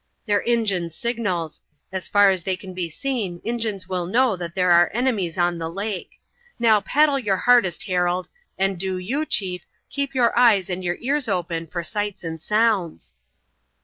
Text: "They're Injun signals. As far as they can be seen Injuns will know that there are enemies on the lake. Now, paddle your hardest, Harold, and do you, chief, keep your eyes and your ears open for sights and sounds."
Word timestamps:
"They're 0.25 0.39
Injun 0.41 0.89
signals. 0.89 1.61
As 1.91 2.09
far 2.09 2.31
as 2.31 2.41
they 2.41 2.57
can 2.57 2.73
be 2.73 2.89
seen 2.89 3.39
Injuns 3.43 3.87
will 3.87 4.07
know 4.07 4.35
that 4.35 4.55
there 4.55 4.71
are 4.71 4.89
enemies 4.95 5.37
on 5.37 5.59
the 5.59 5.69
lake. 5.69 6.13
Now, 6.57 6.81
paddle 6.81 7.19
your 7.19 7.37
hardest, 7.37 7.83
Harold, 7.83 8.27
and 8.57 8.79
do 8.79 8.97
you, 8.97 9.27
chief, 9.27 9.63
keep 9.91 10.15
your 10.15 10.35
eyes 10.35 10.71
and 10.71 10.83
your 10.83 10.97
ears 11.01 11.27
open 11.27 11.67
for 11.67 11.83
sights 11.83 12.23
and 12.23 12.41
sounds." 12.41 13.13